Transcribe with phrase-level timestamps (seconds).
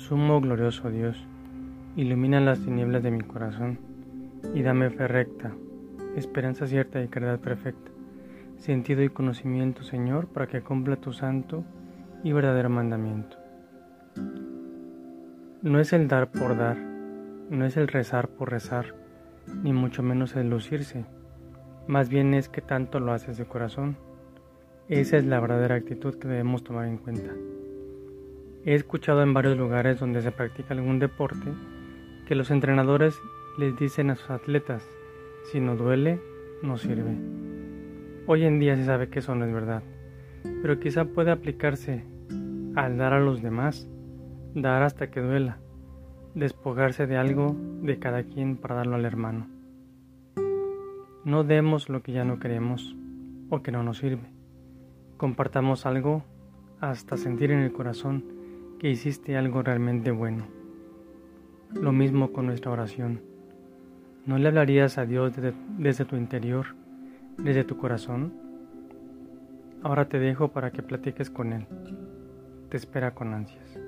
[0.00, 1.26] Sumo glorioso Dios,
[1.94, 3.78] ilumina las tinieblas de mi corazón
[4.54, 5.52] y dame fe recta,
[6.16, 7.90] esperanza cierta y caridad perfecta,
[8.56, 11.64] sentido y conocimiento, Señor, para que cumpla tu santo
[12.24, 13.36] y verdadero mandamiento.
[15.60, 18.94] No es el dar por dar, no es el rezar por rezar,
[19.62, 21.04] ni mucho menos el lucirse,
[21.86, 23.98] más bien es que tanto lo haces de corazón.
[24.88, 27.32] Esa es la verdadera actitud que debemos tomar en cuenta.
[28.70, 31.52] He escuchado en varios lugares donde se practica algún deporte
[32.24, 33.20] que los entrenadores
[33.58, 34.88] les dicen a sus atletas,
[35.50, 36.20] si no duele,
[36.62, 37.18] no sirve.
[38.28, 39.82] Hoy en día se sabe que eso no es verdad,
[40.62, 42.04] pero quizá puede aplicarse
[42.76, 43.90] al dar a los demás,
[44.54, 45.58] dar hasta que duela,
[46.36, 49.48] despojarse de algo de cada quien para darlo al hermano.
[51.24, 52.94] No demos lo que ya no queremos
[53.48, 54.30] o que no nos sirve.
[55.16, 56.22] Compartamos algo
[56.80, 58.38] hasta sentir en el corazón
[58.80, 60.46] que hiciste algo realmente bueno.
[61.74, 63.20] Lo mismo con nuestra oración.
[64.24, 65.34] ¿No le hablarías a Dios
[65.78, 66.64] desde, tu interior,
[67.36, 68.32] desde tu corazón?
[69.82, 71.66] Ahora te dejo para que platiques con Él.
[72.70, 73.78] Te espera con ansias.